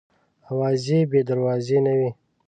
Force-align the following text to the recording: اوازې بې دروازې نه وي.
اوازې 0.49 0.99
بې 1.09 1.21
دروازې 1.29 1.77
نه 1.85 1.93
وي. 1.97 2.09